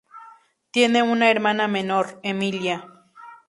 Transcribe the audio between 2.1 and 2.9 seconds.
Emilia.